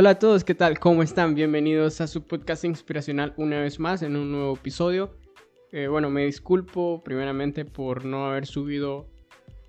Hola 0.00 0.10
a 0.10 0.18
todos, 0.20 0.44
¿qué 0.44 0.54
tal? 0.54 0.78
¿Cómo 0.78 1.02
están? 1.02 1.34
Bienvenidos 1.34 2.00
a 2.00 2.06
su 2.06 2.24
podcast 2.24 2.62
inspiracional 2.64 3.34
una 3.36 3.58
vez 3.58 3.80
más 3.80 4.00
en 4.02 4.14
un 4.14 4.30
nuevo 4.30 4.54
episodio. 4.54 5.10
Eh, 5.72 5.88
bueno, 5.88 6.08
me 6.08 6.24
disculpo 6.24 7.02
primeramente 7.02 7.64
por 7.64 8.04
no 8.04 8.28
haber 8.28 8.46
subido 8.46 9.08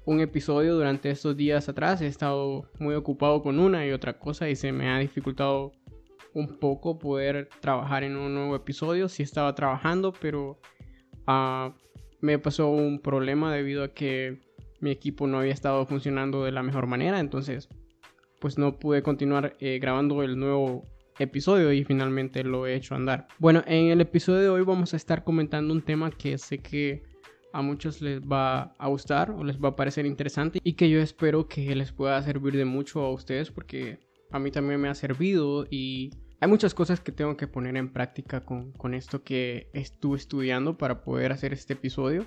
un 0.05 0.19
episodio 0.19 0.75
durante 0.75 1.09
estos 1.09 1.35
días 1.35 1.67
atrás. 1.67 2.03
He 2.03 2.05
estado 2.05 2.69
muy 2.77 2.93
ocupado 2.93 3.41
con 3.41 3.57
una 3.57 3.87
y 3.87 3.91
otra 3.91 4.19
cosa 4.19 4.47
y 4.47 4.55
se 4.55 4.71
me 4.71 4.91
ha 4.91 4.99
dificultado 4.99 5.71
un 6.35 6.59
poco 6.59 6.99
poder 6.99 7.49
trabajar 7.59 8.03
en 8.03 8.15
un 8.15 8.35
nuevo 8.35 8.55
episodio. 8.55 9.09
Sí 9.09 9.23
estaba 9.23 9.55
trabajando, 9.55 10.13
pero 10.13 10.59
uh, 11.27 11.73
me 12.21 12.37
pasó 12.37 12.69
un 12.69 12.99
problema 12.99 13.51
debido 13.51 13.83
a 13.83 13.95
que 13.95 14.37
mi 14.79 14.91
equipo 14.91 15.25
no 15.25 15.39
había 15.39 15.53
estado 15.53 15.87
funcionando 15.87 16.43
de 16.43 16.51
la 16.51 16.61
mejor 16.61 16.85
manera. 16.85 17.19
Entonces 17.19 17.67
pues 18.39 18.57
no 18.57 18.79
pude 18.79 19.03
continuar 19.03 19.55
eh, 19.59 19.79
grabando 19.79 20.23
el 20.23 20.39
nuevo 20.39 20.83
episodio 21.19 21.71
y 21.73 21.83
finalmente 21.83 22.43
lo 22.43 22.65
he 22.65 22.75
hecho 22.75 22.95
andar. 22.95 23.27
Bueno, 23.37 23.63
en 23.67 23.87
el 23.87 24.01
episodio 24.01 24.41
de 24.41 24.49
hoy 24.49 24.63
vamos 24.63 24.93
a 24.93 24.97
estar 24.97 25.23
comentando 25.23 25.73
un 25.73 25.81
tema 25.81 26.11
que 26.11 26.37
sé 26.37 26.59
que 26.59 27.03
a 27.51 27.61
muchos 27.61 28.01
les 28.01 28.21
va 28.21 28.75
a 28.77 28.87
gustar 28.87 29.31
o 29.31 29.43
les 29.43 29.59
va 29.59 29.69
a 29.69 29.75
parecer 29.75 30.05
interesante 30.05 30.59
y 30.63 30.73
que 30.73 30.89
yo 30.89 30.99
espero 31.01 31.47
que 31.47 31.75
les 31.75 31.91
pueda 31.91 32.21
servir 32.21 32.55
de 32.55 32.65
mucho 32.65 33.01
a 33.01 33.11
ustedes 33.11 33.51
porque 33.51 33.99
a 34.31 34.39
mí 34.39 34.51
también 34.51 34.79
me 34.79 34.87
ha 34.87 34.95
servido 34.95 35.65
y 35.69 36.11
hay 36.39 36.47
muchas 36.47 36.73
cosas 36.73 37.01
que 37.01 37.11
tengo 37.11 37.35
que 37.35 37.47
poner 37.47 37.75
en 37.75 37.91
práctica 37.91 38.45
con, 38.45 38.71
con 38.73 38.93
esto 38.93 39.23
que 39.23 39.69
estuve 39.73 40.17
estudiando 40.17 40.77
para 40.77 41.03
poder 41.03 41.31
hacer 41.31 41.53
este 41.53 41.73
episodio 41.73 42.25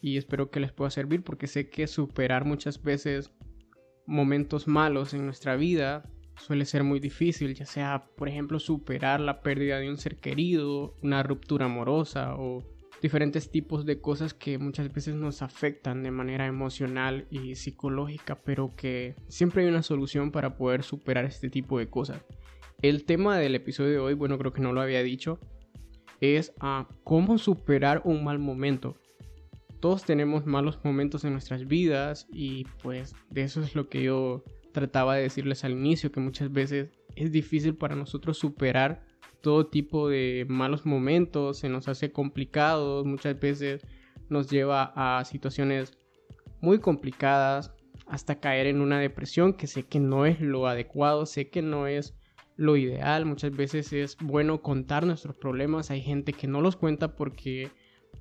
y 0.00 0.18
espero 0.18 0.50
que 0.50 0.60
les 0.60 0.72
pueda 0.72 0.90
servir 0.90 1.22
porque 1.22 1.46
sé 1.46 1.70
que 1.70 1.86
superar 1.86 2.44
muchas 2.44 2.82
veces 2.82 3.30
momentos 4.06 4.68
malos 4.68 5.14
en 5.14 5.24
nuestra 5.24 5.56
vida 5.56 6.04
suele 6.38 6.64
ser 6.64 6.84
muy 6.84 7.00
difícil, 7.00 7.54
ya 7.54 7.66
sea, 7.66 8.06
por 8.16 8.28
ejemplo, 8.28 8.58
superar 8.58 9.20
la 9.20 9.40
pérdida 9.40 9.78
de 9.78 9.88
un 9.88 9.96
ser 9.96 10.16
querido, 10.16 10.94
una 11.02 11.22
ruptura 11.22 11.66
amorosa 11.66 12.34
o 12.36 12.62
diferentes 13.02 13.50
tipos 13.50 13.84
de 13.84 14.00
cosas 14.00 14.34
que 14.34 14.58
muchas 14.58 14.92
veces 14.92 15.14
nos 15.14 15.42
afectan 15.42 16.02
de 16.02 16.10
manera 16.10 16.46
emocional 16.46 17.26
y 17.30 17.54
psicológica, 17.54 18.42
pero 18.42 18.74
que 18.76 19.14
siempre 19.28 19.62
hay 19.62 19.68
una 19.68 19.82
solución 19.82 20.30
para 20.30 20.56
poder 20.56 20.82
superar 20.82 21.24
este 21.24 21.50
tipo 21.50 21.78
de 21.78 21.88
cosas. 21.88 22.24
El 22.82 23.04
tema 23.04 23.38
del 23.38 23.54
episodio 23.54 23.90
de 23.90 23.98
hoy, 23.98 24.14
bueno, 24.14 24.38
creo 24.38 24.52
que 24.52 24.60
no 24.60 24.72
lo 24.72 24.80
había 24.80 25.02
dicho, 25.02 25.38
es 26.20 26.50
a 26.60 26.80
ah, 26.80 26.88
cómo 27.04 27.38
superar 27.38 28.02
un 28.04 28.24
mal 28.24 28.38
momento 28.38 28.96
todos 29.80 30.04
tenemos 30.04 30.46
malos 30.46 30.78
momentos 30.84 31.24
en 31.24 31.32
nuestras 31.32 31.66
vidas 31.66 32.26
y 32.32 32.64
pues 32.82 33.14
de 33.30 33.42
eso 33.42 33.62
es 33.62 33.74
lo 33.74 33.88
que 33.88 34.02
yo 34.02 34.44
trataba 34.72 35.16
de 35.16 35.22
decirles 35.22 35.64
al 35.64 35.72
inicio, 35.72 36.12
que 36.12 36.20
muchas 36.20 36.52
veces 36.52 36.90
es 37.14 37.32
difícil 37.32 37.74
para 37.74 37.96
nosotros 37.96 38.38
superar 38.38 39.04
todo 39.40 39.66
tipo 39.66 40.08
de 40.08 40.44
malos 40.48 40.84
momentos, 40.86 41.58
se 41.58 41.68
nos 41.68 41.88
hace 41.88 42.12
complicado, 42.12 43.04
muchas 43.04 43.38
veces 43.38 43.82
nos 44.28 44.50
lleva 44.50 44.92
a 44.94 45.24
situaciones 45.24 45.96
muy 46.60 46.78
complicadas 46.78 47.72
hasta 48.06 48.40
caer 48.40 48.66
en 48.66 48.80
una 48.80 48.98
depresión 48.98 49.54
que 49.54 49.66
sé 49.66 49.84
que 49.84 50.00
no 50.00 50.26
es 50.26 50.40
lo 50.40 50.66
adecuado, 50.66 51.26
sé 51.26 51.48
que 51.48 51.62
no 51.62 51.86
es 51.86 52.14
lo 52.56 52.76
ideal, 52.76 53.26
muchas 53.26 53.54
veces 53.54 53.92
es 53.92 54.16
bueno 54.20 54.62
contar 54.62 55.06
nuestros 55.06 55.36
problemas, 55.36 55.90
hay 55.90 56.00
gente 56.00 56.32
que 56.32 56.46
no 56.46 56.60
los 56.60 56.76
cuenta 56.76 57.14
porque 57.14 57.70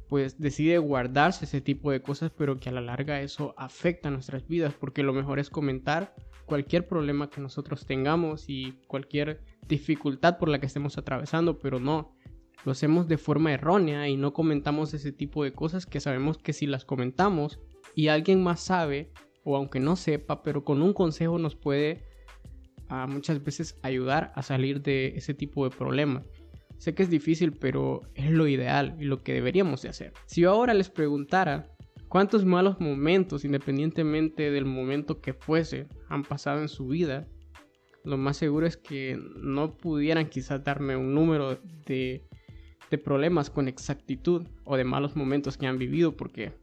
pues 0.08 0.40
decide 0.40 0.78
guardarse 0.78 1.46
ese 1.46 1.62
tipo 1.62 1.92
de 1.92 2.02
cosas, 2.02 2.32
pero 2.36 2.60
que 2.60 2.70
a 2.70 2.72
la 2.72 2.82
larga 2.82 3.22
eso 3.22 3.54
afecta 3.58 4.10
nuestras 4.10 4.48
vidas, 4.48 4.74
porque 4.74 5.04
lo 5.04 5.14
mejor 5.14 5.40
es 5.40 5.50
comentar 5.50 6.16
cualquier 6.46 6.88
problema 6.88 7.30
que 7.30 7.42
nosotros 7.42 7.86
tengamos 7.86 8.46
y 8.48 8.74
cualquier 8.88 9.42
dificultad 9.68 10.38
por 10.38 10.50
la 10.50 10.60
que 10.60 10.68
estemos 10.68 10.98
atravesando, 10.98 11.60
pero 11.60 11.80
no, 11.80 12.16
lo 12.66 12.72
hacemos 12.72 13.08
de 13.08 13.18
forma 13.18 13.54
errónea 13.54 14.08
y 14.10 14.18
no 14.18 14.34
comentamos 14.34 14.94
ese 14.94 15.12
tipo 15.12 15.44
de 15.44 15.54
cosas 15.54 15.86
que 15.86 16.00
sabemos 16.00 16.38
que 16.38 16.54
si 16.54 16.66
las 16.66 16.86
comentamos 16.86 17.60
y 17.96 18.08
alguien 18.08 18.44
más 18.44 18.60
sabe, 18.60 19.12
o 19.44 19.56
aunque 19.56 19.80
no 19.80 19.96
sepa, 19.96 20.42
pero 20.42 20.64
con 20.64 20.82
un 20.82 20.94
consejo 20.94 21.38
nos 21.38 21.56
puede 21.56 22.04
ah, 22.90 23.08
muchas 23.08 23.44
veces 23.44 23.78
ayudar 23.84 24.32
a 24.36 24.42
salir 24.42 24.82
de 24.82 25.14
ese 25.16 25.34
tipo 25.34 25.68
de 25.70 25.76
problemas. 25.76 26.26
Sé 26.78 26.94
que 26.94 27.04
es 27.04 27.10
difícil, 27.10 27.54
pero 27.54 28.02
es 28.14 28.30
lo 28.32 28.48
ideal 28.48 28.96
y 29.00 29.06
lo 29.06 29.24
que 29.24 29.34
deberíamos 29.34 29.82
de 29.82 29.90
hacer. 29.90 30.14
Si 30.26 30.42
yo 30.42 30.52
ahora 30.52 30.74
les 30.74 30.90
preguntara 30.90 31.72
cuántos 32.10 32.46
malos 32.46 32.80
momentos, 32.80 33.46
independientemente 33.46 34.52
del 34.52 34.66
momento 34.66 35.22
que 35.22 35.34
fuese, 35.34 35.88
han 36.10 36.24
pasado 36.24 36.62
en 36.62 36.68
su 36.68 36.88
vida, 36.88 37.28
lo 38.04 38.18
más 38.18 38.38
seguro 38.38 38.68
es 38.68 38.78
que 38.78 39.20
no 39.38 39.76
pudieran 39.78 40.30
quizás 40.30 40.64
darme 40.64 40.96
un 40.96 41.16
número 41.16 41.60
de, 41.86 42.28
de 42.92 42.98
problemas 42.98 43.50
con 43.50 43.68
exactitud 43.68 44.46
o 44.64 44.78
de 44.78 44.84
malos 44.84 45.16
momentos 45.16 45.58
que 45.58 45.66
han 45.68 45.80
vivido, 45.80 46.16
porque 46.16 46.54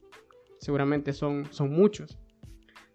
seguramente 0.61 1.13
son, 1.13 1.47
son 1.51 1.73
muchos. 1.73 2.19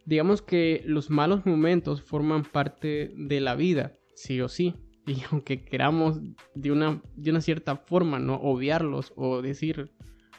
Digamos 0.05 0.41
que 0.41 0.81
los 0.85 1.09
malos 1.09 1.45
momentos 1.45 2.01
forman 2.01 2.43
parte 2.43 3.11
de 3.17 3.41
la 3.41 3.55
vida, 3.55 3.91
sí 4.15 4.39
o 4.39 4.47
sí. 4.47 4.73
Y 5.07 5.23
aunque 5.31 5.63
queramos 5.63 6.19
de 6.53 6.71
una, 6.71 7.01
de 7.15 7.31
una 7.31 7.41
cierta 7.41 7.77
forma 7.77 8.19
no 8.19 8.35
obviarlos 8.35 9.13
o 9.15 9.41
decir, 9.41 9.89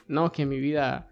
no, 0.07 0.31
que 0.31 0.43
en 0.43 0.51
mi 0.51 0.61
vida, 0.61 1.11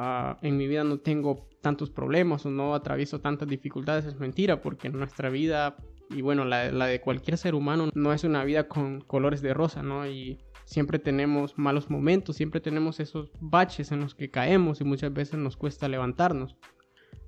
ah, 0.00 0.38
en 0.42 0.56
mi 0.56 0.66
vida 0.66 0.82
no 0.82 0.98
tengo 0.98 1.46
tantos 1.60 1.90
problemas 1.90 2.44
o 2.46 2.50
no 2.50 2.74
atravieso 2.74 3.20
tantas 3.20 3.48
dificultades, 3.48 4.06
es 4.06 4.18
mentira, 4.18 4.60
porque 4.60 4.88
nuestra 4.88 5.30
vida, 5.30 5.76
y 6.10 6.22
bueno, 6.22 6.44
la, 6.44 6.72
la 6.72 6.86
de 6.86 7.00
cualquier 7.00 7.38
ser 7.38 7.54
humano, 7.54 7.90
no 7.94 8.12
es 8.12 8.24
una 8.24 8.44
vida 8.44 8.68
con 8.68 9.00
colores 9.00 9.42
de 9.42 9.52
rosa, 9.54 9.82
¿no? 9.82 10.06
Y 10.06 10.38
siempre 10.64 10.98
tenemos 10.98 11.58
malos 11.58 11.90
momentos, 11.90 12.36
siempre 12.36 12.60
tenemos 12.60 13.00
esos 13.00 13.30
baches 13.40 13.92
en 13.92 14.00
los 14.00 14.14
que 14.14 14.30
caemos 14.30 14.80
y 14.80 14.84
muchas 14.84 15.12
veces 15.12 15.38
nos 15.38 15.56
cuesta 15.56 15.88
levantarnos. 15.88 16.56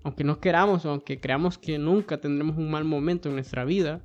Aunque 0.04 0.24
no 0.24 0.40
queramos 0.40 0.84
o 0.84 0.90
aunque 0.90 1.20
creamos 1.20 1.58
que 1.58 1.78
nunca 1.78 2.20
tendremos 2.20 2.56
un 2.56 2.70
mal 2.70 2.84
momento 2.84 3.28
en 3.28 3.34
nuestra 3.34 3.64
vida, 3.64 4.04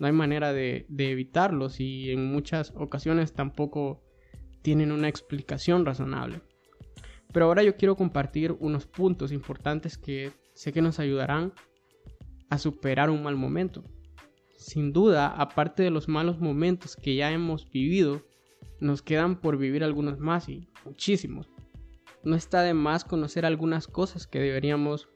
no 0.00 0.06
hay 0.06 0.12
manera 0.12 0.54
de, 0.54 0.86
evitarlos 0.96 1.78
y 1.78 2.10
en 2.10 2.24
muchas 2.24 2.72
ocasiones 2.74 3.34
tampoco 3.34 4.02
tienen 4.62 4.92
una 4.92 5.08
explicación 5.08 5.84
razonable. 5.84 6.40
Pero 7.32 7.44
ahora 7.44 7.62
yo 7.62 7.76
quiero 7.76 7.96
compartir 7.96 8.56
unos 8.60 8.86
puntos 8.86 9.30
importantes 9.30 9.98
que 9.98 10.32
sé 10.54 10.72
que 10.72 10.80
nos 10.80 10.98
ayudarán 11.00 11.52
a 12.48 12.56
superar 12.56 13.10
un 13.10 13.22
mal 13.22 13.36
momento. 13.36 13.84
Sin 14.56 14.94
duda, 14.94 15.28
aparte 15.28 15.82
de 15.82 15.90
los 15.90 16.08
malos 16.08 16.40
momentos 16.40 16.96
que 16.96 17.14
ya 17.14 17.30
hemos 17.30 17.70
vivido, 17.70 18.22
nos 18.80 19.02
quedan 19.02 19.38
por 19.38 19.58
vivir 19.58 19.84
algunos 19.84 20.18
más 20.18 20.48
y 20.48 20.66
muchísimos. 20.86 21.50
No 22.24 22.36
está 22.36 22.62
de 22.62 22.72
más 22.72 23.04
conocer 23.04 23.44
algunas 23.44 23.86
cosas 23.86 24.26
que 24.26 24.40
deberíamos 24.40 25.09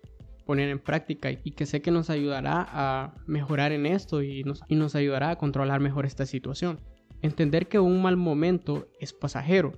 poner 0.45 0.69
en 0.69 0.79
práctica 0.79 1.31
y 1.31 1.53
que 1.53 1.67
sé 1.67 1.83
que 1.83 1.91
nos 1.91 2.11
ayudará 2.11 2.67
a 2.69 3.15
mejorar 3.27 3.73
en 3.73 3.87
esto 3.87 4.23
y 4.23 4.45
nos, 4.45 4.95
ayudará 4.95 5.31
a 5.31 5.37
controlar 5.37 5.81
mejor 5.81 6.07
esta 6.07 6.27
situación. 6.27 6.81
Entender 7.23 7.69
que 7.69 7.79
un 7.79 8.03
mal 8.03 8.17
momento 8.17 8.89
es 9.01 9.13
pasajero. 9.13 9.73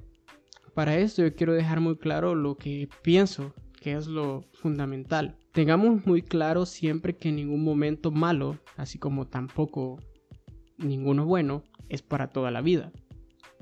Para 0.74 0.96
esto 0.98 1.22
yo 1.22 1.34
quiero 1.34 1.54
dejar 1.54 1.80
muy 1.80 1.96
claro 1.96 2.34
lo 2.34 2.56
que 2.56 2.88
pienso 3.02 3.54
que 3.80 3.92
es 3.92 4.08
lo 4.08 4.42
fundamental. 4.54 5.38
Tengamos 5.52 6.04
muy 6.06 6.22
claro 6.22 6.66
siempre 6.66 7.16
que 7.16 7.30
ningún 7.30 7.62
momento 7.62 8.10
malo, 8.10 8.58
así 8.76 8.98
como 8.98 9.28
tampoco 9.28 10.00
ninguno 10.76 11.24
bueno, 11.24 11.62
es 11.88 12.02
para 12.02 12.28
toda 12.28 12.50
la 12.50 12.62
vida. 12.62 12.92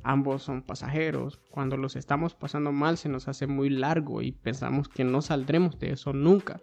Ambos 0.03 0.43
son 0.43 0.63
pasajeros. 0.63 1.41
Cuando 1.51 1.77
los 1.77 1.97
estamos 1.97 2.35
pasando 2.35 2.73
mal 2.73 2.97
se 2.97 3.09
nos 3.09 3.29
hace 3.29 3.47
muy 3.47 3.69
largo 3.69 4.23
y 4.23 4.33
pensamos 4.33 4.89
que 4.89 5.05
no 5.05 5.21
saldremos 5.21 5.79
de 5.79 5.93
eso 5.93 6.13
nunca 6.13 6.61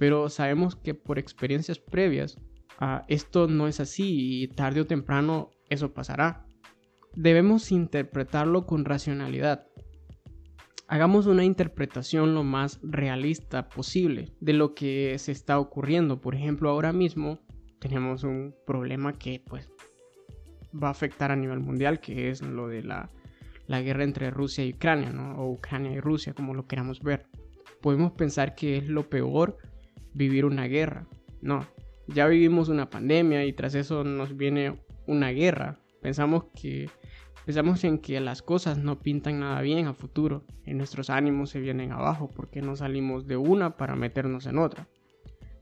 pero 0.00 0.30
sabemos 0.30 0.76
que 0.76 0.94
por 0.94 1.18
experiencias 1.18 1.78
previas 1.78 2.38
ah, 2.78 3.04
esto 3.08 3.48
no 3.48 3.68
es 3.68 3.80
así 3.80 4.44
y 4.44 4.48
tarde 4.48 4.80
o 4.80 4.86
temprano 4.86 5.50
eso 5.68 5.92
pasará. 5.92 6.46
Debemos 7.14 7.70
interpretarlo 7.70 8.64
con 8.64 8.86
racionalidad. 8.86 9.66
Hagamos 10.88 11.26
una 11.26 11.44
interpretación 11.44 12.34
lo 12.34 12.44
más 12.44 12.80
realista 12.82 13.68
posible 13.68 14.32
de 14.40 14.54
lo 14.54 14.74
que 14.74 15.18
se 15.18 15.32
está 15.32 15.58
ocurriendo. 15.58 16.22
Por 16.22 16.34
ejemplo, 16.34 16.70
ahora 16.70 16.94
mismo 16.94 17.38
tenemos 17.78 18.24
un 18.24 18.54
problema 18.66 19.12
que 19.18 19.42
pues 19.46 19.70
va 20.82 20.88
a 20.88 20.92
afectar 20.92 21.30
a 21.30 21.36
nivel 21.36 21.60
mundial, 21.60 22.00
que 22.00 22.30
es 22.30 22.40
lo 22.40 22.68
de 22.68 22.84
la, 22.84 23.10
la 23.66 23.82
guerra 23.82 24.04
entre 24.04 24.30
Rusia 24.30 24.64
y 24.64 24.72
Ucrania, 24.72 25.10
¿no? 25.10 25.36
o 25.42 25.50
Ucrania 25.50 25.92
y 25.92 26.00
Rusia, 26.00 26.32
como 26.32 26.54
lo 26.54 26.66
queramos 26.66 27.02
ver. 27.02 27.26
Podemos 27.82 28.12
pensar 28.12 28.54
que 28.54 28.78
es 28.78 28.88
lo 28.88 29.10
peor 29.10 29.58
vivir 30.14 30.44
una 30.44 30.66
guerra. 30.66 31.06
No, 31.40 31.66
ya 32.06 32.26
vivimos 32.26 32.68
una 32.68 32.90
pandemia 32.90 33.44
y 33.44 33.52
tras 33.52 33.74
eso 33.74 34.04
nos 34.04 34.36
viene 34.36 34.80
una 35.06 35.30
guerra. 35.30 35.80
Pensamos 36.02 36.44
que 36.60 36.88
pensamos 37.44 37.82
en 37.84 37.98
que 37.98 38.20
las 38.20 38.42
cosas 38.42 38.78
no 38.78 39.00
pintan 39.00 39.40
nada 39.40 39.60
bien 39.60 39.86
a 39.86 39.94
futuro 39.94 40.44
y 40.64 40.74
nuestros 40.74 41.10
ánimos 41.10 41.50
se 41.50 41.60
vienen 41.60 41.92
abajo 41.92 42.28
porque 42.28 42.62
no 42.62 42.76
salimos 42.76 43.26
de 43.26 43.36
una 43.36 43.76
para 43.76 43.96
meternos 43.96 44.46
en 44.46 44.58
otra. 44.58 44.88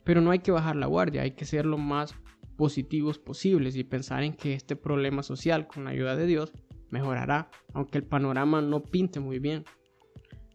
Pero 0.04 0.20
no 0.20 0.30
hay 0.30 0.38
que 0.38 0.52
bajar 0.52 0.76
la 0.76 0.86
guardia, 0.86 1.22
hay 1.22 1.32
que 1.32 1.44
ser 1.44 1.66
lo 1.66 1.78
más 1.78 2.14
positivos 2.56 3.18
posibles 3.18 3.76
y 3.76 3.84
pensar 3.84 4.22
en 4.22 4.32
que 4.32 4.54
este 4.54 4.74
problema 4.74 5.22
social, 5.22 5.66
con 5.66 5.84
la 5.84 5.90
ayuda 5.90 6.16
de 6.16 6.26
Dios, 6.26 6.52
mejorará, 6.90 7.50
aunque 7.72 7.98
el 7.98 8.04
panorama 8.04 8.60
no 8.62 8.82
pinte 8.82 9.20
muy 9.20 9.38
bien. 9.38 9.64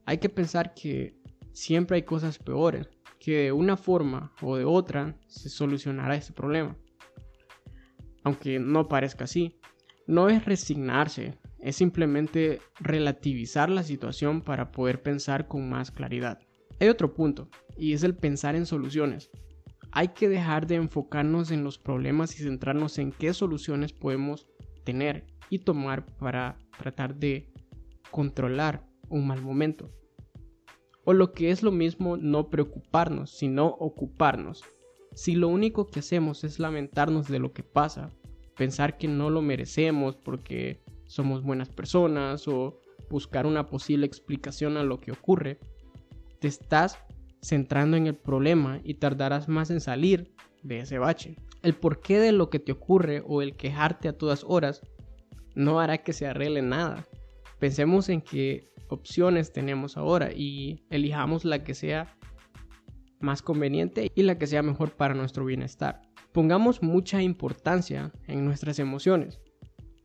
Hay 0.06 0.18
que 0.18 0.30
pensar 0.30 0.74
que 0.74 1.16
siempre 1.54 1.96
hay 1.96 2.04
cosas 2.04 2.40
peores, 2.40 2.90
que 3.24 3.44
de 3.44 3.52
una 3.54 3.78
forma 3.78 4.34
o 4.42 4.58
de 4.58 4.66
otra 4.66 5.16
se 5.28 5.48
solucionará 5.48 6.16
este 6.16 6.34
problema. 6.34 6.76
Aunque 8.26 8.60
no 8.60 8.90
parezca 8.90 9.24
así, 9.24 9.62
no 10.08 10.28
es 10.28 10.44
resignarse, 10.44 11.40
es 11.60 11.78
simplemente 11.78 12.60
relativizar 12.82 13.70
la 13.70 13.84
situación 13.84 14.42
para 14.42 14.74
poder 14.74 15.02
pensar 15.02 15.48
con 15.48 15.70
más 15.70 15.90
claridad. 15.90 16.40
Hay 16.82 16.90
otro 16.90 17.14
punto, 17.14 17.50
y 17.78 17.94
es 17.94 18.04
el 18.04 18.14
pensar 18.14 18.58
en 18.58 18.66
soluciones. 18.66 19.32
Hay 19.94 20.10
que 20.10 20.28
dejar 20.28 20.68
de 20.68 20.76
enfocarnos 20.76 21.50
en 21.52 21.64
los 21.64 21.78
problemas 21.78 22.38
y 22.38 22.44
centrarnos 22.44 22.98
en 22.98 23.14
qué 23.14 23.34
soluciones 23.34 23.94
podemos 23.94 24.50
tener 24.84 25.28
y 25.50 25.60
tomar 25.60 26.06
para 26.18 26.58
tratar 26.78 27.16
de 27.16 27.54
controlar 28.12 28.86
un 29.08 29.28
mal 29.28 29.42
momento. 29.42 29.90
O 31.06 31.14
lo 31.14 31.34
que 31.34 31.52
es 31.52 31.64
lo 31.64 31.72
mismo, 31.72 32.18
no 32.18 32.50
preocuparnos, 32.50 33.32
sino 33.32 33.68
ocuparnos. 33.68 34.64
Si 35.14 35.36
lo 35.36 35.48
único 35.48 35.88
que 35.88 36.00
hacemos 36.00 36.44
es 36.44 36.60
lamentarnos 36.60 37.28
de 37.28 37.40
lo 37.40 37.54
que 37.54 37.64
pasa, 37.64 38.10
pensar 38.56 38.98
que 38.98 39.08
no 39.08 39.30
lo 39.30 39.42
merecemos 39.42 40.16
porque 40.16 40.82
somos 41.06 41.44
buenas 41.44 41.70
personas 41.70 42.48
o 42.48 42.80
buscar 43.10 43.46
una 43.46 43.68
posible 43.68 44.06
explicación 44.06 44.78
a 44.78 44.84
lo 44.84 45.00
que 45.00 45.12
ocurre, 45.12 45.60
te 46.40 46.48
estás 46.48 46.98
centrando 47.42 47.98
en 47.98 48.08
el 48.08 48.16
problema 48.16 48.80
y 48.84 48.96
tardarás 48.96 49.48
más 49.48 49.70
en 49.70 49.82
salir 49.82 50.34
de 50.64 50.80
ese 50.80 50.98
bache. 50.98 51.36
El 51.62 51.76
porqué 51.76 52.20
de 52.20 52.32
lo 52.32 52.50
que 52.50 52.60
te 52.60 52.72
ocurre 52.72 53.24
o 53.26 53.42
el 53.42 53.56
quejarte 53.56 54.08
a 54.08 54.18
todas 54.18 54.44
horas 54.48 54.82
no 55.54 55.80
hará 55.80 56.00
que 56.00 56.14
se 56.14 56.26
arregle 56.26 56.62
nada. 56.62 57.06
Pensemos 57.60 58.10
en 58.10 58.22
qué 58.22 58.73
opciones 58.94 59.52
tenemos 59.52 59.98
ahora 59.98 60.32
y 60.32 60.86
elijamos 60.90 61.46
la 61.46 61.64
que 61.64 61.74
sea 61.74 62.16
más 63.20 63.42
conveniente 63.42 64.12
y 64.14 64.24
la 64.24 64.38
que 64.38 64.48
sea 64.48 64.62
mejor 64.62 64.92
para 64.92 65.14
nuestro 65.14 65.46
bienestar. 65.46 66.02
Pongamos 66.32 66.84
mucha 66.84 67.22
importancia 67.22 68.12
en 68.28 68.46
nuestras 68.46 68.80
emociones. 68.80 69.40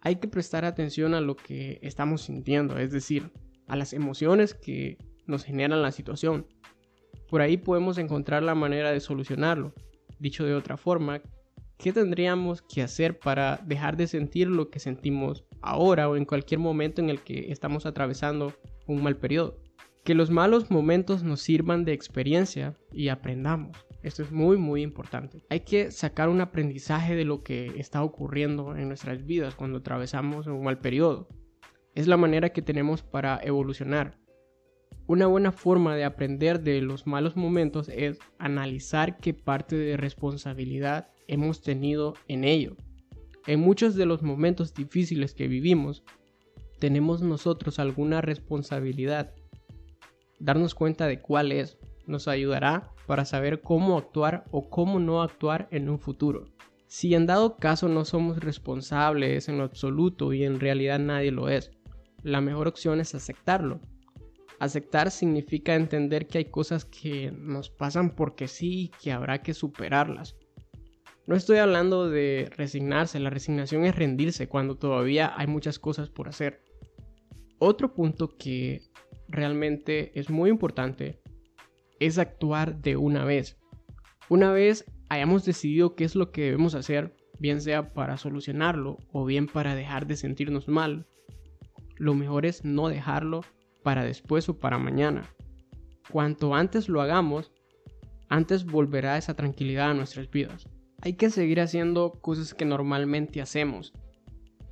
Hay 0.01 0.17
que 0.17 0.29
prestar 0.29 0.65
atención 0.65 1.15
a 1.15 1.21
lo 1.21 1.37
que 1.37 1.79
estamos 1.83 2.23
sintiendo, 2.23 2.79
es 2.79 2.93
decir, 2.93 3.33
a 3.67 3.77
las 3.77 3.93
emociones 3.93 4.55
que 4.55 4.99
nos 5.27 5.45
generan 5.45 5.83
la 5.83 5.93
situación. 5.93 6.47
Por 7.29 7.43
ahí 7.43 7.57
podemos 7.57 7.99
encontrar 7.99 8.43
la 8.43 8.55
manera 8.55 8.91
de 8.91 9.01
solucionarlo. 9.01 9.75
Dicho 10.19 10.45
de 10.45 10.55
otra 10.55 10.77
forma, 10.77 11.21
¿qué 11.77 11.93
tendríamos 11.93 12.63
que 12.63 12.83
hacer 12.83 13.19
para 13.19 13.61
dejar 13.67 13.97
de 13.97 14.07
sentir 14.07 14.49
lo 14.49 14.71
que 14.71 14.79
sentimos 14.79 15.45
ahora 15.61 16.09
o 16.09 16.17
en 16.17 16.25
cualquier 16.25 16.61
momento 16.61 17.03
en 17.03 17.11
el 17.11 17.21
que 17.21 17.51
estamos 17.53 17.87
atravesando 17.87 18.55
un 18.89 19.03
mal 19.03 19.17
periodo? 19.17 19.59
Que 20.05 20.15
los 20.15 20.31
malos 20.31 20.71
momentos 20.71 21.23
nos 21.23 21.41
sirvan 21.41 21.85
de 21.85 21.93
experiencia 21.93 22.75
y 22.93 23.09
aprendamos. 23.09 23.77
Esto 24.03 24.23
es 24.23 24.33
muy 24.33 24.57
muy 24.57 24.83
importante. 24.83 25.45
Hay 25.51 25.61
que 25.61 25.91
sacar 25.91 26.29
un 26.29 26.41
aprendizaje 26.41 27.15
de 27.15 27.25
lo 27.25 27.43
que 27.43 27.75
está 27.79 28.03
ocurriendo 28.03 28.77
en 28.77 28.89
nuestras 28.89 29.25
vidas 29.25 29.55
cuando 29.55 29.79
atravesamos 29.79 30.47
un 30.47 30.65
mal 30.65 30.79
periodo. 30.79 31.29
Es 31.95 32.07
la 32.07 32.17
manera 32.17 32.51
que 32.51 32.63
tenemos 32.63 33.03
para 33.03 33.41
evolucionar. 33.43 34.19
Una 35.07 35.27
buena 35.27 35.53
forma 35.53 35.97
de 35.97 36.05
aprender 36.05 36.61
de 36.61 36.81
los 36.83 37.07
malos 37.07 37.35
momentos 37.35 37.89
es 37.89 38.19
analizar 38.39 39.19
qué 39.19 39.35
parte 39.35 39.75
de 39.75 39.97
responsabilidad 39.97 41.09
hemos 41.27 41.63
tenido 41.63 42.15
en 42.29 42.45
ello. 42.45 42.77
En 43.47 43.61
muchos 43.61 43.95
de 43.95 44.05
los 44.05 44.23
momentos 44.23 44.75
difíciles 44.75 45.33
que 45.33 45.49
vivimos, 45.49 46.05
tenemos 46.79 47.23
nosotros 47.23 47.79
alguna 47.79 48.21
responsabilidad. 48.21 49.35
Darnos 50.39 50.75
cuenta 50.75 51.07
de 51.07 51.21
cuál 51.21 51.53
es 51.53 51.79
nos 52.07 52.29
ayudará 52.29 52.91
para 53.07 53.25
saber 53.25 53.61
cómo 53.61 53.99
actuar 53.99 54.45
o 54.51 54.71
cómo 54.71 54.99
no 55.01 55.23
actuar 55.23 55.69
en 55.71 55.89
un 55.89 55.99
futuro. 55.99 56.45
Si 56.87 57.15
en 57.15 57.27
dado 57.27 57.57
caso 57.57 57.89
no 57.89 58.05
somos 58.05 58.39
responsables 58.39 59.49
en 59.49 59.59
lo 59.59 59.65
absoluto 59.65 60.33
y 60.33 60.45
en 60.45 60.59
realidad 60.59 60.99
nadie 60.99 61.31
lo 61.31 61.49
es, 61.49 61.71
la 62.23 62.41
mejor 62.41 62.67
opción 62.69 63.01
es 63.01 63.15
aceptarlo 63.15 63.81
Aceptar 64.61 65.13
significa 65.13 65.77
entender 65.77 66.27
que 66.27 66.39
hay 66.39 66.45
cosas 66.47 66.85
que 66.85 67.31
nos 67.31 67.71
pasan 67.71 68.11
porque 68.11 68.49
sí 68.49 68.85
y 68.85 68.89
que 68.89 69.13
habrá 69.13 69.41
que 69.41 69.55
superarlas. 69.55 70.35
No 71.27 71.37
estoy 71.37 71.59
hablando 71.59 72.09
de 72.09 72.51
resignarse, 72.57 73.21
la 73.21 73.31
resignación 73.31 73.85
es 73.85 73.95
rendirse 73.95 74.49
cuando 74.49 74.77
todavía 74.77 75.33
hay 75.37 75.47
muchas 75.47 75.79
cosas 75.79 76.09
por 76.09 76.29
hacer. 76.29 76.63
Otro 77.59 77.95
punto 77.95 78.37
que 78.37 78.83
realmente 79.29 80.19
es 80.19 80.31
muy 80.31 80.51
importante 80.51 81.21
es 82.01 82.19
actuar 82.19 82.81
de 82.81 82.97
una 82.97 83.25
vez. 83.25 83.59
Una 84.29 84.53
vez 84.53 84.85
hayamos 85.09 85.45
decidido 85.45 85.95
qué 85.95 86.05
es 86.05 86.15
lo 86.15 86.31
que 86.31 86.43
debemos 86.43 86.75
hacer, 86.75 87.17
bien 87.39 87.61
sea 87.61 87.93
para 87.93 88.17
solucionarlo 88.17 88.99
o 89.13 89.25
bien 89.25 89.47
para 89.47 89.75
dejar 89.75 90.07
de 90.07 90.17
sentirnos 90.17 90.69
mal, 90.69 91.07
lo 91.97 92.15
mejor 92.15 92.47
es 92.47 92.65
no 92.65 92.89
dejarlo 92.89 93.43
para 93.83 94.05
después 94.05 94.49
o 94.49 94.59
para 94.59 94.79
mañana. 94.79 95.29
Cuanto 96.11 96.55
antes 96.55 96.89
lo 96.89 97.01
hagamos, 97.01 97.53
antes 98.29 98.65
volverá 98.65 99.19
esa 99.19 99.35
tranquilidad 99.35 99.91
a 99.91 99.95
nuestras 99.95 100.31
vidas. 100.31 100.69
Hay 101.01 101.15
que 101.15 101.31
seguir 101.31 101.61
haciendo 101.61 102.13
cosas 102.13 102.55
que 102.55 102.65
normalmente 102.65 103.41
hacemos. 103.41 103.93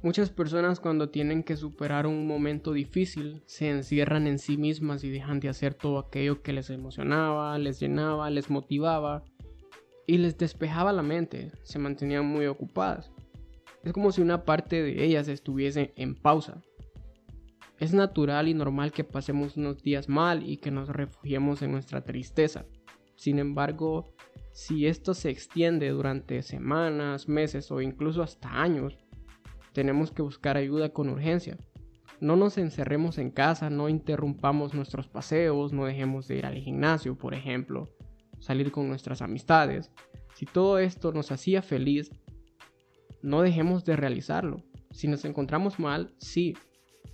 Muchas 0.07 0.31
personas 0.31 0.79
cuando 0.79 1.09
tienen 1.09 1.43
que 1.43 1.57
superar 1.57 2.07
un 2.07 2.29
momento 2.29 2.73
difícil 2.73 3.43
se 3.47 3.71
encierran 3.71 4.29
en 4.29 4.39
sí 4.39 4.57
mismas 4.57 5.03
y 5.03 5.11
dejan 5.11 5.41
de 5.41 5.49
hacer 5.49 5.75
todo 5.75 5.99
aquello 5.99 6.43
que 6.43 6.53
les 6.53 6.71
emocionaba, 6.71 7.59
les 7.59 7.81
llenaba, 7.81 8.31
les 8.31 8.49
motivaba 8.49 9.25
y 10.07 10.19
les 10.19 10.39
despejaba 10.39 10.93
la 10.93 11.03
mente, 11.03 11.51
se 11.65 11.81
mantenían 11.81 12.25
muy 12.25 12.47
ocupadas. 12.47 13.11
Es 13.83 13.93
como 13.93 14.13
si 14.13 14.23
una 14.23 14.45
parte 14.45 14.81
de 14.81 15.05
ellas 15.05 15.27
estuviese 15.27 15.93
en 15.97 16.15
pausa, 16.15 16.63
es 17.81 17.93
natural 17.93 18.47
y 18.47 18.55
normal 18.55 18.93
que 18.93 19.03
pasemos 19.03 19.57
unos 19.57 19.83
días 19.83 20.09
mal 20.09 20.49
y 20.49 20.59
que 20.59 20.71
nos 20.71 20.89
refugiemos 20.89 21.63
en 21.63 21.73
nuestra 21.73 22.05
tristeza. 22.05 22.65
Sin 23.17 23.41
embargo, 23.41 24.15
si 24.53 24.87
esto 24.87 25.15
se 25.15 25.31
extiende 25.31 25.89
durante 25.89 26.43
semanas, 26.43 27.29
meses 27.29 27.73
o 27.73 27.81
incluso 27.81 28.23
hasta 28.23 28.63
años, 28.63 28.97
tenemos 29.77 30.11
que 30.11 30.23
buscar 30.23 30.57
ayuda 30.57 30.89
con 30.89 31.11
urgencia. 31.11 31.59
No 32.19 32.35
nos 32.35 32.57
encerremos 32.57 33.19
en 33.19 33.31
casa, 33.31 33.69
no 33.69 33.91
interrumpamos 33.91 34.73
nuestros 34.73 35.07
paseos, 35.07 35.75
no 35.75 35.85
dejemos 35.85 36.27
de 36.27 36.39
ir 36.39 36.47
al 36.47 36.57
gimnasio, 36.57 37.19
por 37.19 37.35
ejemplo, 37.35 37.87
salir 38.39 38.73
con 38.73 38.89
nuestras 38.89 39.21
amistades. 39.21 39.93
Si 40.35 40.47
todo 40.47 40.79
esto 40.79 41.13
nos 41.13 41.31
hacía 41.31 41.61
feliz, 41.61 42.11
no 43.21 43.43
dejemos 43.43 43.85
de 43.85 43.97
realizarlo. 43.97 44.63
Si 44.93 45.09
nos 45.09 45.27
encontramos 45.27 45.79
mal, 45.79 46.15
sí, 46.17 46.55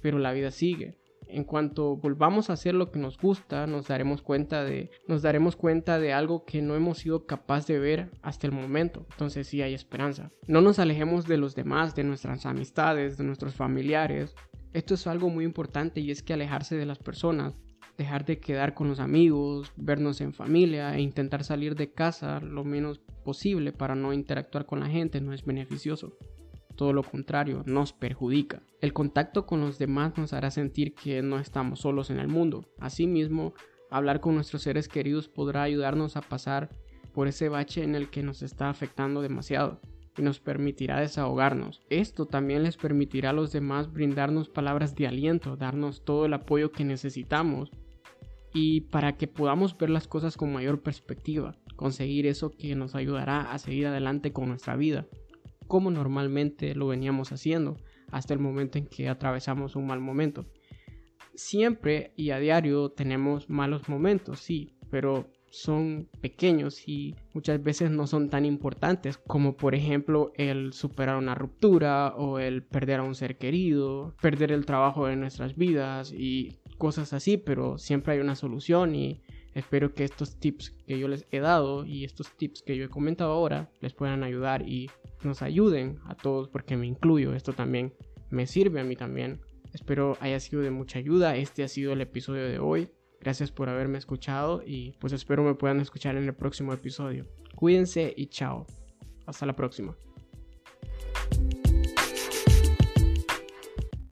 pero 0.01 0.21
la 0.21 0.33
vida 0.33 0.53
sigue. 0.53 1.01
En 1.33 1.45
cuanto 1.45 1.97
volvamos 1.97 2.51
a 2.51 2.53
hacer 2.53 2.75
lo 2.75 2.91
que 2.91 2.99
nos 2.99 3.17
gusta, 3.17 3.67
nos 3.67 3.89
daremos 3.89 4.21
cuenta 4.21 4.65
de 4.65 4.91
nos 5.09 5.23
daremos 5.23 5.57
cuenta 5.57 5.99
de 5.99 6.13
algo 6.13 6.45
que 6.45 6.61
no 6.61 6.77
hemos 6.77 6.99
sido 6.99 7.27
capaz 7.27 7.67
de 7.67 7.79
ver 7.79 8.11
hasta 8.21 8.47
el 8.47 8.53
momento. 8.53 9.07
Entonces 9.13 9.47
sí 9.47 9.63
hay 9.63 9.73
esperanza. 9.73 10.31
No 10.47 10.61
nos 10.61 10.79
alejemos 10.79 11.27
de 11.27 11.39
los 11.39 11.55
demás, 11.55 11.95
de 11.95 12.05
nuestras 12.05 12.45
amistades, 12.45 13.17
de 13.17 13.25
nuestros 13.25 13.55
familiares. 13.55 14.35
Esto 14.75 14.93
es 14.93 15.07
algo 15.07 15.31
muy 15.31 15.45
importante 15.47 16.01
y 16.01 16.11
es 16.11 16.23
que 16.23 16.35
alejarse 16.35 16.77
de 16.77 16.85
las 16.85 16.99
personas, 16.99 17.55
dejar 17.97 18.27
de 18.27 18.39
quedar 18.39 18.75
con 18.75 18.89
los 18.89 19.01
amigos, 19.01 19.73
vernos 19.77 20.21
en 20.21 20.35
familia 20.35 20.95
e 20.95 21.01
intentar 21.01 21.45
salir 21.45 21.77
de 21.77 21.93
casa 21.93 22.41
lo 22.41 22.63
menos 22.63 22.99
posible 23.25 23.73
para 23.73 23.95
no 23.95 24.13
interactuar 24.13 24.67
con 24.67 24.81
la 24.81 24.89
gente 24.89 25.23
no 25.23 25.33
es 25.33 25.45
beneficioso 25.45 26.13
todo 26.83 26.93
lo 26.93 27.05
contrario, 27.05 27.63
nos 27.65 27.93
perjudica. 27.93 28.61
El 28.81 28.93
contacto 28.93 29.47
con 29.47 29.61
los 29.61 29.79
demás 29.79 30.19
nos 30.19 30.33
hará 30.33 30.51
sentir 30.51 30.97
que 30.97 31.23
no 31.23 31.39
estamos 31.39 31.79
solos 31.79 32.11
en 32.11 32.19
el 32.19 32.27
mundo. 32.27 32.65
Asimismo, 32.81 33.55
hablar 33.89 34.19
con 34.19 34.35
nuestros 34.35 34.63
seres 34.63 34.89
queridos 34.89 35.29
podrá 35.29 35.63
ayudarnos 35.63 36.17
a 36.17 36.23
pasar 36.23 36.71
por 37.15 37.29
ese 37.29 37.49
bache 37.49 37.85
en 37.85 37.95
el 37.95 38.11
que 38.11 38.25
nos 38.25 38.43
está 38.43 38.69
afectando 38.69 39.23
demasiado 39.23 39.81
y 40.19 40.23
nos 40.23 40.41
permitirá 40.41 40.99
desahogarnos. 40.99 41.83
Esto 41.89 42.27
también 42.27 42.65
les 42.65 42.77
permitirá 42.77 43.31
a 43.31 43.33
los 43.33 43.53
demás 43.53 43.93
brindarnos 43.93 44.49
palabras 44.49 44.97
de 44.97 45.07
aliento, 45.07 45.57
darnos 45.57 46.05
todo 46.05 46.27
el 46.27 46.35
apoyo 46.35 46.73
que 46.73 46.85
necesitamos 46.85 47.71
y 48.53 48.81
para 48.81 49.17
que 49.17 49.29
podamos 49.29 49.79
ver 49.79 49.91
las 49.91 50.09
cosas 50.09 50.37
con 50.37 50.53
mayor 50.53 50.83
perspectiva, 50.83 51.55
conseguir 51.77 52.27
eso 52.27 52.51
que 52.51 52.75
nos 52.75 52.97
ayudará 52.97 53.53
a 53.53 53.59
seguir 53.59 53.87
adelante 53.87 54.33
con 54.33 54.49
nuestra 54.49 54.75
vida 54.75 55.07
como 55.73 55.91
normalmente 55.91 56.75
lo 56.75 56.89
veníamos 56.89 57.33
haciendo 57.33 57.79
hasta 58.11 58.35
el 58.35 58.41
momento 58.41 58.77
en 58.77 58.87
que 58.87 59.09
atravesamos 59.09 59.75
un 59.75 59.87
mal 59.87 60.01
momento. 60.01 60.45
Siempre 61.35 62.13
y 62.15 62.29
a 62.29 62.39
diario 62.39 62.91
tenemos 62.91 63.49
malos 63.49 63.89
momentos, 63.89 64.41
sí, 64.41 64.77
pero 64.91 65.31
son 65.51 66.11
pequeños 66.21 66.87
y 66.87 67.15
muchas 67.33 67.63
veces 67.63 67.91
no 67.91 68.07
son 68.07 68.29
tan 68.29 68.45
importantes 68.45 69.17
como 69.17 69.57
por 69.57 69.75
ejemplo 69.75 70.33
el 70.37 70.75
superar 70.75 71.17
una 71.17 71.35
ruptura 71.35 72.17
o 72.19 72.39
el 72.39 72.63
perder 72.63 73.01
a 73.01 73.05
un 73.05 73.15
ser 73.15 73.39
querido, 73.39 74.15
perder 74.21 74.53
el 74.53 74.67
trabajo 74.67 75.07
de 75.07 75.17
nuestras 75.17 75.57
vidas 75.57 76.13
y 76.13 76.59
cosas 76.77 77.15
así, 77.15 77.39
pero 77.39 77.79
siempre 77.79 78.13
hay 78.13 78.21
una 78.21 78.35
solución 78.35 78.95
y 78.95 79.23
espero 79.55 79.95
que 79.95 80.05
estos 80.05 80.39
tips 80.39 80.71
que 80.87 80.99
yo 80.99 81.09
les 81.09 81.27
he 81.31 81.41
dado 81.41 81.87
y 81.87 82.05
estos 82.05 82.31
tips 82.37 82.61
que 82.61 82.77
yo 82.77 82.85
he 82.85 82.91
comentado 82.91 83.33
ahora 83.33 83.71
les 83.81 83.95
puedan 83.95 84.23
ayudar 84.23 84.69
y 84.69 84.91
nos 85.25 85.43
ayuden 85.43 85.99
a 86.07 86.15
todos 86.15 86.49
porque 86.49 86.77
me 86.77 86.87
incluyo, 86.87 87.35
esto 87.35 87.53
también 87.53 87.95
me 88.31 88.47
sirve 88.47 88.81
a 88.81 88.85
mí 88.85 88.97
también. 88.97 89.41
Espero 89.73 90.17
haya 90.21 90.41
sido 90.41 90.63
de 90.63 90.71
mucha 90.71 90.99
ayuda, 90.99 91.37
este 91.37 91.65
ha 91.65 91.69
sido 91.69 91.93
el 91.93 92.01
episodio 92.01 92.45
de 92.47 92.59
hoy. 92.59 92.91
Gracias 93.21 93.53
por 93.53 93.69
haberme 93.69 93.99
escuchado 93.99 94.63
y 94.67 94.93
pues 94.99 95.13
espero 95.13 95.45
me 95.45 95.55
puedan 95.55 95.81
escuchar 95.81 96.17
en 96.17 96.25
el 96.25 96.35
próximo 96.35 96.73
episodio. 96.73 97.27
Cuídense 97.55 98.13
y 98.17 98.27
chao. 98.27 98.67
Hasta 99.27 99.47
la 99.47 99.55
próxima. 99.55 99.97